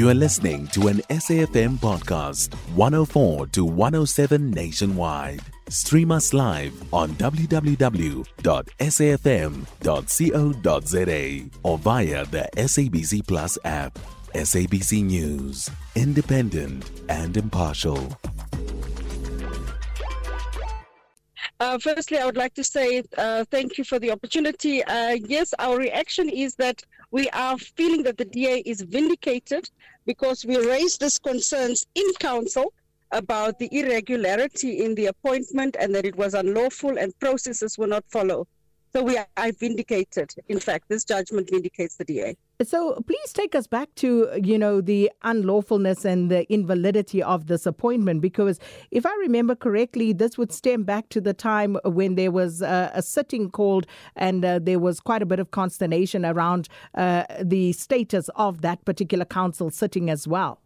You 0.00 0.08
are 0.08 0.14
listening 0.14 0.66
to 0.68 0.88
an 0.88 1.02
SAFM 1.10 1.76
podcast, 1.76 2.54
104 2.74 3.48
to 3.48 3.66
107 3.66 4.50
nationwide. 4.50 5.42
Stream 5.68 6.10
us 6.10 6.32
live 6.32 6.72
on 6.90 7.10
www.safm.co.za 7.16 7.60
or 11.62 11.78
via 11.78 12.24
the 12.24 12.48
SABC 12.56 13.26
Plus 13.26 13.58
app. 13.66 13.98
SABC 14.32 15.04
News, 15.04 15.68
independent 15.94 16.90
and 17.10 17.36
impartial. 17.36 18.18
Uh, 21.60 21.76
firstly, 21.76 22.16
I 22.16 22.24
would 22.24 22.38
like 22.38 22.54
to 22.54 22.64
say 22.64 23.02
uh, 23.18 23.44
thank 23.50 23.76
you 23.76 23.84
for 23.84 23.98
the 23.98 24.10
opportunity. 24.12 24.82
Uh, 24.82 25.18
yes, 25.26 25.52
our 25.58 25.76
reaction 25.76 26.30
is 26.30 26.54
that 26.54 26.82
we 27.10 27.28
are 27.30 27.58
feeling 27.58 28.02
that 28.04 28.16
the 28.16 28.24
DA 28.24 28.60
is 28.60 28.80
vindicated 28.80 29.68
because 30.10 30.44
we 30.44 30.56
raised 30.66 31.00
these 31.00 31.18
concerns 31.18 31.86
in 31.94 32.08
council 32.18 32.72
about 33.12 33.56
the 33.60 33.68
irregularity 33.70 34.84
in 34.84 34.92
the 34.96 35.06
appointment 35.06 35.76
and 35.78 35.94
that 35.94 36.04
it 36.04 36.16
was 36.16 36.34
unlawful 36.34 36.98
and 36.98 37.16
processes 37.20 37.78
were 37.78 37.86
not 37.86 38.04
followed. 38.10 38.46
So 38.92 39.02
we 39.04 39.16
are 39.16 39.52
vindicated. 39.52 40.34
In 40.48 40.58
fact, 40.58 40.88
this 40.88 41.04
judgment 41.04 41.48
vindicates 41.50 41.96
the 41.96 42.04
DA. 42.04 42.36
So 42.62 43.00
please 43.06 43.32
take 43.32 43.54
us 43.54 43.66
back 43.66 43.94
to, 43.96 44.28
you 44.42 44.58
know, 44.58 44.80
the 44.80 45.10
unlawfulness 45.24 46.04
and 46.04 46.30
the 46.30 46.50
invalidity 46.52 47.22
of 47.22 47.46
this 47.46 47.66
appointment, 47.66 48.20
because 48.20 48.58
if 48.90 49.06
I 49.06 49.14
remember 49.20 49.54
correctly, 49.54 50.12
this 50.12 50.36
would 50.36 50.52
stem 50.52 50.82
back 50.82 51.08
to 51.10 51.20
the 51.20 51.32
time 51.32 51.78
when 51.84 52.16
there 52.16 52.32
was 52.32 52.62
uh, 52.62 52.90
a 52.92 53.00
sitting 53.00 53.50
called 53.50 53.86
and 54.16 54.44
uh, 54.44 54.58
there 54.60 54.80
was 54.80 55.00
quite 55.00 55.22
a 55.22 55.26
bit 55.26 55.38
of 55.38 55.52
consternation 55.52 56.26
around 56.26 56.68
uh, 56.96 57.24
the 57.40 57.72
status 57.72 58.28
of 58.34 58.60
that 58.62 58.84
particular 58.84 59.24
council 59.24 59.70
sitting 59.70 60.10
as 60.10 60.26
well. 60.26 60.60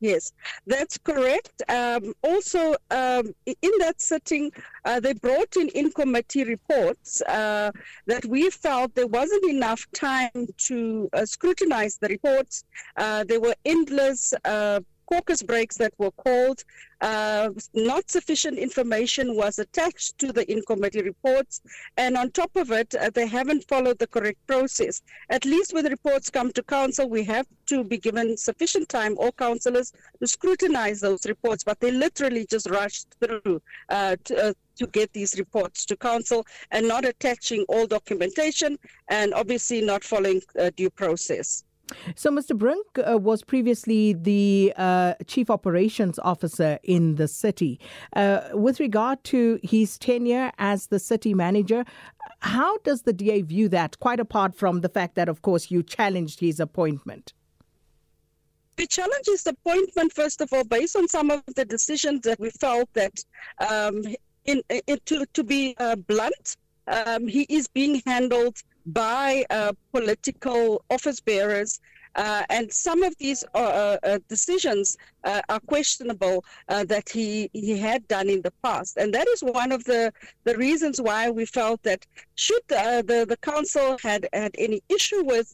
Yes, 0.00 0.32
that's 0.66 0.96
correct. 0.98 1.62
Um, 1.68 2.14
also, 2.22 2.76
um, 2.90 3.34
in 3.46 3.72
that 3.80 4.00
sitting, 4.00 4.52
uh, 4.84 5.00
they 5.00 5.12
brought 5.14 5.56
in 5.56 5.68
in 5.70 5.90
committee 5.90 6.44
reports 6.44 7.20
uh, 7.22 7.72
that 8.06 8.24
we 8.26 8.48
felt 8.50 8.94
there 8.94 9.08
wasn't 9.08 9.44
enough 9.50 9.84
time 9.92 10.46
to 10.68 11.08
uh, 11.12 11.26
scrutinize 11.26 11.98
the 11.98 12.08
reports. 12.08 12.62
Uh, 12.96 13.24
there 13.24 13.40
were 13.40 13.56
endless 13.64 14.32
uh, 14.44 14.80
caucus 15.08 15.42
breaks 15.42 15.76
that 15.78 15.92
were 15.98 16.10
called. 16.12 16.62
Uh, 17.00 17.50
not 17.74 18.10
sufficient 18.10 18.58
information 18.58 19.36
was 19.36 19.58
attached 19.58 20.18
to 20.18 20.32
the 20.32 20.50
in 20.50 20.60
committee 20.62 21.02
reports. 21.02 21.60
And 21.96 22.16
on 22.16 22.30
top 22.30 22.54
of 22.56 22.70
it, 22.70 22.94
uh, 22.94 23.10
they 23.10 23.26
haven't 23.26 23.68
followed 23.68 23.98
the 23.98 24.06
correct 24.06 24.44
process. 24.46 25.02
At 25.30 25.44
least 25.44 25.72
when 25.72 25.84
the 25.84 25.90
reports 25.90 26.28
come 26.30 26.52
to 26.52 26.62
council, 26.62 27.08
we 27.08 27.24
have 27.24 27.46
to 27.66 27.84
be 27.84 27.98
given 27.98 28.36
sufficient 28.36 28.88
time, 28.88 29.16
all 29.18 29.32
councillors, 29.32 29.92
to 30.20 30.26
scrutinize 30.26 31.00
those 31.00 31.24
reports. 31.26 31.64
But 31.64 31.80
they 31.80 31.90
literally 31.90 32.46
just 32.46 32.68
rushed 32.70 33.08
through 33.20 33.62
uh, 33.88 34.16
to, 34.24 34.48
uh, 34.48 34.52
to 34.76 34.86
get 34.88 35.12
these 35.12 35.38
reports 35.38 35.84
to 35.86 35.96
council 35.96 36.46
and 36.70 36.86
not 36.86 37.04
attaching 37.04 37.64
all 37.68 37.86
documentation 37.86 38.78
and 39.08 39.34
obviously 39.34 39.80
not 39.80 40.04
following 40.04 40.40
uh, 40.58 40.70
due 40.76 40.90
process. 40.90 41.64
So, 42.16 42.30
Mr. 42.30 42.56
Brink 42.56 42.86
uh, 42.98 43.18
was 43.18 43.42
previously 43.42 44.12
the 44.12 44.72
uh, 44.76 45.14
chief 45.26 45.50
operations 45.50 46.18
officer 46.18 46.78
in 46.82 47.16
the 47.16 47.28
city. 47.28 47.80
Uh, 48.14 48.40
with 48.52 48.80
regard 48.80 49.22
to 49.24 49.58
his 49.62 49.98
tenure 49.98 50.52
as 50.58 50.88
the 50.88 50.98
city 50.98 51.34
manager, 51.34 51.84
how 52.40 52.78
does 52.78 53.02
the 53.02 53.12
DA 53.12 53.42
view 53.42 53.68
that, 53.70 53.98
quite 54.00 54.20
apart 54.20 54.54
from 54.54 54.80
the 54.80 54.88
fact 54.88 55.14
that, 55.16 55.28
of 55.28 55.42
course, 55.42 55.70
you 55.70 55.82
challenged 55.82 56.40
his 56.40 56.60
appointment? 56.60 57.32
We 58.76 58.86
challenged 58.86 59.26
his 59.26 59.46
appointment, 59.46 60.12
first 60.12 60.40
of 60.40 60.52
all, 60.52 60.64
based 60.64 60.94
on 60.94 61.08
some 61.08 61.30
of 61.30 61.42
the 61.56 61.64
decisions 61.64 62.20
that 62.22 62.38
we 62.38 62.50
felt 62.50 62.88
that, 62.94 63.24
um, 63.68 64.02
in, 64.44 64.62
in, 64.68 64.98
to, 65.06 65.26
to 65.26 65.44
be 65.44 65.74
uh, 65.78 65.96
blunt, 65.96 66.56
um, 66.86 67.26
he 67.26 67.44
is 67.48 67.68
being 67.68 68.00
handled 68.06 68.56
by 68.92 69.44
uh, 69.50 69.72
political 69.92 70.84
office 70.90 71.20
bearers. 71.20 71.80
Uh, 72.14 72.42
and 72.50 72.72
some 72.72 73.02
of 73.02 73.14
these 73.18 73.44
uh, 73.54 73.58
uh, 73.58 73.98
uh 74.02 74.18
decisions 74.28 74.96
uh, 75.30 75.42
are 75.52 75.62
questionable 75.74 76.38
that 76.92 77.06
he, 77.16 77.30
he 77.52 77.74
had 77.88 78.00
done 78.16 78.28
in 78.34 78.40
the 78.46 78.54
past. 78.66 78.92
And 79.00 79.08
that 79.16 79.26
is 79.34 79.40
one 79.62 79.70
of 79.76 79.82
the, 79.84 80.02
the 80.48 80.56
reasons 80.66 80.96
why 81.08 81.22
we 81.38 81.44
felt 81.58 81.78
that 81.82 82.02
should 82.44 82.64
the, 82.68 83.26
the 83.32 83.38
council 83.52 83.88
had 84.08 84.22
had 84.32 84.52
any 84.66 84.80
issue 84.96 85.22
with 85.32 85.48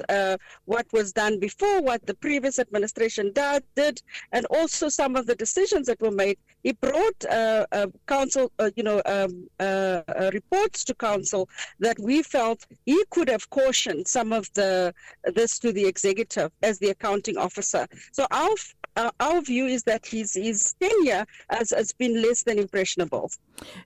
what 0.72 0.86
was 0.98 1.08
done 1.12 1.34
before, 1.48 1.78
what 1.90 2.00
the 2.10 2.18
previous 2.26 2.56
administration 2.58 3.32
did, 3.32 3.62
did, 3.74 4.02
and 4.32 4.44
also 4.58 4.88
some 4.88 5.16
of 5.16 5.26
the 5.26 5.34
decisions 5.34 5.86
that 5.86 6.00
were 6.00 6.10
made, 6.10 6.38
he 6.62 6.72
brought 6.72 7.24
uh, 7.30 7.66
uh, 7.72 7.86
council, 8.06 8.50
uh, 8.58 8.70
you 8.76 8.82
know, 8.82 9.02
um, 9.06 9.48
uh, 9.60 10.00
uh, 10.08 10.30
reports 10.32 10.84
to 10.84 10.94
council 10.94 11.48
that 11.78 11.98
we 11.98 12.22
felt 12.22 12.66
he 12.86 13.04
could 13.10 13.28
have 13.28 13.48
cautioned 13.50 14.06
some 14.06 14.32
of 14.32 14.44
the 14.54 14.94
this 15.34 15.58
to 15.58 15.72
the 15.72 15.84
executive 15.84 16.50
as 16.62 16.78
the 16.78 16.90
accounting 16.90 17.36
officer. 17.36 17.86
So 18.12 18.26
our 18.30 18.54
uh, 18.96 19.10
our 19.20 19.40
view 19.40 19.63
is 19.66 19.82
that 19.84 20.06
his 20.06 20.34
his 20.34 20.74
tenure 20.80 21.26
has, 21.50 21.70
has 21.70 21.92
been 21.92 22.20
less 22.22 22.42
than 22.42 22.58
impressionable. 22.58 23.30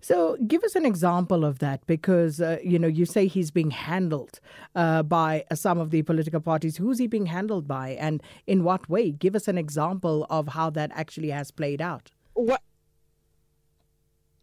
So, 0.00 0.36
give 0.46 0.62
us 0.64 0.74
an 0.74 0.84
example 0.84 1.44
of 1.44 1.58
that, 1.58 1.86
because 1.86 2.40
uh, 2.40 2.58
you 2.62 2.78
know 2.78 2.88
you 2.88 3.06
say 3.06 3.26
he's 3.26 3.50
being 3.50 3.70
handled 3.70 4.40
uh, 4.74 5.02
by 5.02 5.44
some 5.54 5.78
of 5.78 5.90
the 5.90 6.02
political 6.02 6.40
parties. 6.40 6.76
Who's 6.76 6.98
he 6.98 7.06
being 7.06 7.26
handled 7.26 7.66
by, 7.66 7.90
and 7.90 8.22
in 8.46 8.64
what 8.64 8.88
way? 8.88 9.10
Give 9.10 9.34
us 9.34 9.48
an 9.48 9.58
example 9.58 10.26
of 10.30 10.48
how 10.48 10.70
that 10.70 10.90
actually 10.94 11.30
has 11.30 11.50
played 11.50 11.80
out. 11.80 12.10
What 12.34 12.62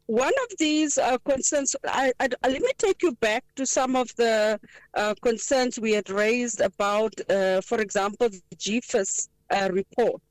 one 0.07 0.33
of 0.43 0.57
these 0.59 0.97
uh, 0.97 1.17
concerns, 1.19 1.75
I, 1.85 2.13
I, 2.19 2.27
let 2.43 2.61
me 2.61 2.71
take 2.77 3.01
you 3.01 3.13
back 3.13 3.43
to 3.55 3.65
some 3.65 3.95
of 3.95 4.15
the 4.17 4.59
uh, 4.93 5.15
concerns 5.21 5.79
we 5.79 5.93
had 5.93 6.09
raised 6.09 6.61
about, 6.61 7.13
uh, 7.29 7.61
for 7.61 7.81
example, 7.81 8.29
the 8.29 8.41
GFIS 8.55 9.29
uh, 9.49 9.69
report 9.71 10.21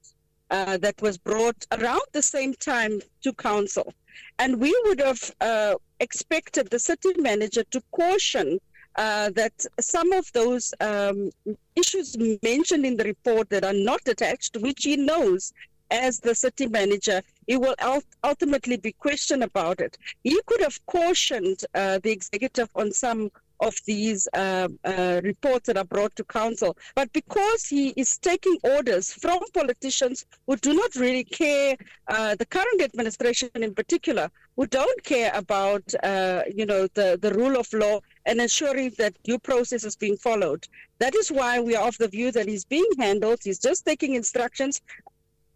uh, 0.51 0.77
that 0.79 1.01
was 1.03 1.19
brought 1.19 1.67
around 1.73 2.03
the 2.13 2.23
same 2.23 2.55
time 2.55 3.01
to 3.23 3.33
council. 3.33 3.93
And 4.39 4.61
we 4.61 4.75
would 4.85 5.01
have 5.01 5.35
uh, 5.41 5.75
expected 6.01 6.71
the 6.71 6.79
city 6.79 7.13
manager 7.19 7.65
to 7.71 7.83
caution 7.93 8.61
that 8.97 9.53
some 9.81 10.13
of 10.13 10.31
those 10.33 10.73
um, 10.81 11.31
issues 11.75 12.17
mentioned 12.43 12.87
in 12.87 12.97
the 12.97 13.05
report 13.05 13.51
that 13.51 13.65
are 13.65 13.73
not 13.73 14.01
attached, 14.07 14.57
which 14.59 14.85
he 14.85 14.97
knows 14.97 15.53
as 15.91 16.19
the 16.21 16.35
city 16.35 16.67
manager, 16.67 17.23
he 17.47 17.57
will 17.57 17.75
ultimately 18.23 18.77
be 18.77 18.93
questioned 18.93 19.43
about 19.43 19.81
it. 19.81 19.97
He 20.23 20.41
could 20.47 20.61
have 20.61 20.85
cautioned 20.87 21.61
uh, 21.75 21.99
the 22.03 22.11
executive 22.11 22.69
on 22.75 22.93
some 22.93 23.31
of 23.65 23.75
these 23.87 24.29
uh, 24.35 24.69
uh, 24.85 25.21
reports 25.25 25.67
that 25.67 25.77
are 25.77 25.91
brought 25.95 26.15
to 26.17 26.25
council. 26.25 26.77
But 26.95 27.13
because 27.13 27.65
he 27.65 27.89
is 28.03 28.19
taking 28.19 28.57
orders 28.63 29.13
from 29.13 29.41
politicians 29.53 30.27
who 30.47 30.57
do 30.57 30.75
not 30.75 30.95
really 30.97 31.25
care, 31.25 31.77
uh, 32.09 32.35
the 32.37 32.47
current 32.47 32.81
administration 32.83 33.51
in 33.55 33.75
particular, 33.75 34.31
who 34.57 34.67
don't 34.67 35.03
care 35.03 35.33
about, 35.35 35.83
uh, 36.03 36.43
you 36.55 36.67
know, 36.67 36.87
the, 36.95 37.19
the 37.21 37.33
rule 37.35 37.57
of 37.59 37.73
law 37.73 38.01
and 38.27 38.41
ensuring 38.41 38.93
that 38.99 39.15
due 39.25 39.39
process 39.39 39.83
is 39.85 39.97
being 39.97 40.17
followed. 40.17 40.67
That 40.99 41.15
is 41.15 41.33
why 41.33 41.61
we 41.61 41.75
are 41.75 41.89
of 41.89 41.99
the 41.99 42.09
view 42.09 42.31
that 42.33 42.47
he's 42.47 42.65
being 42.65 42.93
handled. 42.99 43.41
He's 43.43 43.59
just 43.59 43.85
taking 43.85 44.15
instructions 44.15 44.81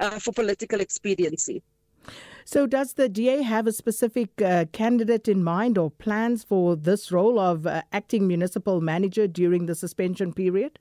uh, 0.01 0.19
for 0.19 0.33
political 0.33 0.81
expediency. 0.81 1.63
So, 2.51 2.67
does 2.67 2.95
the 2.95 3.11
DA 3.11 3.43
have 3.43 3.67
a 3.67 3.73
specific 3.73 4.41
uh, 4.41 4.65
candidate 4.73 5.29
in 5.29 5.45
mind 5.45 5.77
or 5.77 5.91
plans 5.91 6.45
for 6.45 6.77
this 6.77 7.13
role 7.13 7.39
of 7.39 7.67
uh, 7.67 7.83
acting 7.93 8.27
municipal 8.27 8.81
manager 8.81 9.27
during 9.27 9.67
the 9.67 9.75
suspension 9.75 10.33
period? 10.33 10.79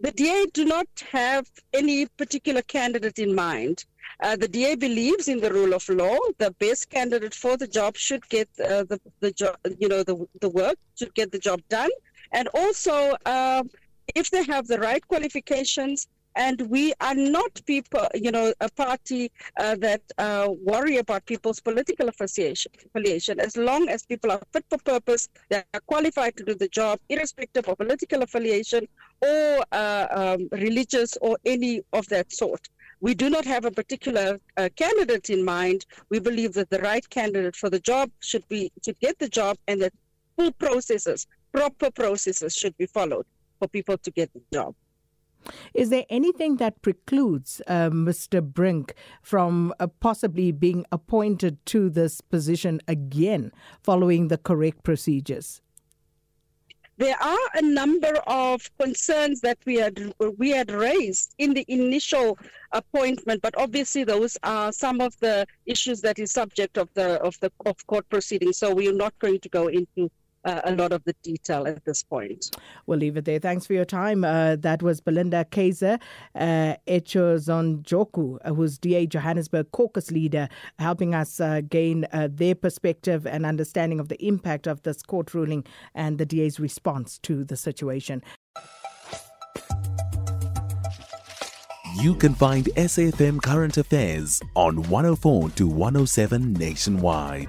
The 0.00 0.12
DA 0.12 0.46
do 0.54 0.64
not 0.64 0.88
have 1.10 1.50
any 1.74 2.06
particular 2.06 2.62
candidate 2.62 3.18
in 3.18 3.34
mind. 3.34 3.84
Uh, 4.22 4.34
the 4.34 4.48
DA 4.48 4.76
believes 4.76 5.28
in 5.28 5.40
the 5.40 5.52
rule 5.52 5.74
of 5.74 5.86
law. 5.90 6.16
The 6.38 6.52
best 6.52 6.88
candidate 6.88 7.34
for 7.34 7.58
the 7.58 7.68
job 7.68 7.94
should 7.94 8.26
get 8.30 8.48
uh, 8.58 8.84
the 8.84 8.98
the 9.20 9.30
job, 9.30 9.58
you 9.78 9.88
know, 9.88 10.02
the 10.02 10.26
the 10.40 10.48
work 10.48 10.76
should 10.98 11.14
get 11.14 11.32
the 11.32 11.38
job 11.38 11.60
done, 11.68 11.90
and 12.32 12.48
also 12.54 13.14
um, 13.26 13.68
if 14.14 14.30
they 14.30 14.44
have 14.44 14.68
the 14.68 14.80
right 14.80 15.06
qualifications 15.06 16.08
and 16.36 16.60
we 16.62 16.92
are 17.00 17.14
not 17.14 17.60
people, 17.66 18.06
you 18.14 18.30
know, 18.30 18.52
a 18.60 18.70
party 18.70 19.30
uh, 19.58 19.76
that 19.76 20.02
uh, 20.18 20.48
worry 20.62 20.98
about 20.98 21.24
people's 21.26 21.60
political 21.60 22.08
affiliation. 22.08 23.40
As 23.40 23.56
long 23.56 23.88
as 23.88 24.04
people 24.04 24.32
are 24.32 24.40
fit 24.52 24.64
for 24.68 24.78
purpose, 24.78 25.28
they 25.48 25.62
are 25.74 25.80
qualified 25.86 26.36
to 26.36 26.44
do 26.44 26.54
the 26.54 26.68
job, 26.68 26.98
irrespective 27.08 27.68
of 27.68 27.78
political 27.78 28.22
affiliation 28.22 28.86
or 29.20 29.64
uh, 29.72 30.06
um, 30.10 30.48
religious 30.52 31.16
or 31.20 31.38
any 31.44 31.82
of 31.92 32.06
that 32.08 32.32
sort. 32.32 32.68
We 33.00 33.14
do 33.14 33.28
not 33.28 33.44
have 33.44 33.64
a 33.64 33.70
particular 33.70 34.40
uh, 34.56 34.68
candidate 34.76 35.30
in 35.30 35.44
mind. 35.44 35.84
We 36.08 36.20
believe 36.20 36.54
that 36.54 36.70
the 36.70 36.78
right 36.80 37.08
candidate 37.10 37.54
for 37.54 37.68
the 37.68 37.80
job 37.80 38.10
should 38.20 38.48
be 38.48 38.72
to 38.82 38.92
get 38.94 39.18
the 39.18 39.28
job, 39.28 39.58
and 39.68 39.82
that 39.82 39.92
full 40.36 40.52
processes, 40.52 41.26
proper 41.52 41.90
processes, 41.90 42.54
should 42.54 42.76
be 42.78 42.86
followed 42.86 43.26
for 43.58 43.68
people 43.68 43.98
to 43.98 44.10
get 44.10 44.32
the 44.32 44.40
job. 44.52 44.74
Is 45.74 45.90
there 45.90 46.04
anything 46.08 46.56
that 46.56 46.82
precludes 46.82 47.60
uh, 47.66 47.90
Mr. 47.90 48.42
Brink 48.42 48.94
from 49.22 49.72
uh, 49.78 49.86
possibly 49.86 50.52
being 50.52 50.84
appointed 50.92 51.64
to 51.66 51.90
this 51.90 52.20
position 52.20 52.80
again 52.88 53.52
following 53.82 54.28
the 54.28 54.38
correct 54.38 54.82
procedures? 54.82 55.60
there 56.96 57.20
are 57.20 57.48
a 57.54 57.62
number 57.62 58.14
of 58.26 58.70
concerns 58.78 59.40
that 59.40 59.58
we 59.66 59.76
had 59.76 60.14
we 60.38 60.50
had 60.50 60.70
raised 60.70 61.34
in 61.38 61.52
the 61.54 61.64
initial 61.68 62.38
appointment, 62.72 63.42
but 63.42 63.56
obviously 63.58 64.04
those 64.04 64.36
are 64.42 64.70
some 64.72 65.00
of 65.00 65.18
the 65.20 65.46
issues 65.66 66.00
that 66.02 66.18
is 66.18 66.30
subject 66.30 66.78
of 66.78 66.88
the 66.94 67.20
of 67.20 67.38
the 67.40 67.50
of 67.66 67.84
court 67.86 68.08
proceedings. 68.08 68.58
So 68.58 68.72
we 68.72 68.88
are 68.88 68.94
not 68.94 69.18
going 69.18 69.40
to 69.40 69.48
go 69.48 69.66
into 69.68 70.10
uh, 70.44 70.60
a 70.64 70.74
lot 70.74 70.92
of 70.92 71.02
the 71.04 71.14
detail 71.22 71.66
at 71.66 71.84
this 71.84 72.02
point. 72.02 72.56
We'll 72.86 72.98
leave 72.98 73.16
it 73.16 73.24
there. 73.24 73.38
Thanks 73.38 73.66
for 73.66 73.72
your 73.72 73.84
time. 73.84 74.24
Uh, 74.24 74.56
that 74.56 74.82
was 74.82 75.00
Belinda 75.00 75.44
Kayser, 75.50 76.00
uh, 76.34 76.74
Echeozonjoku, 76.86 78.38
uh, 78.44 78.54
who's 78.54 78.78
DA 78.78 79.06
Johannesburg 79.06 79.70
caucus 79.72 80.10
leader, 80.10 80.48
helping 80.78 81.14
us 81.14 81.40
uh, 81.40 81.60
gain 81.68 82.06
uh, 82.12 82.28
their 82.30 82.54
perspective 82.54 83.26
and 83.26 83.46
understanding 83.46 84.00
of 84.00 84.08
the 84.08 84.24
impact 84.24 84.66
of 84.66 84.82
this 84.82 85.02
court 85.02 85.34
ruling 85.34 85.64
and 85.94 86.18
the 86.18 86.26
DA's 86.26 86.60
response 86.60 87.18
to 87.18 87.44
the 87.44 87.56
situation. 87.56 88.22
You 91.96 92.16
can 92.16 92.34
find 92.34 92.66
SAFM 92.74 93.40
Current 93.40 93.76
Affairs 93.76 94.40
on 94.56 94.82
104 94.82 95.50
to 95.50 95.68
107 95.68 96.52
nationwide. 96.54 97.48